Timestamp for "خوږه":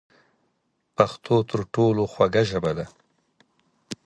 2.11-2.43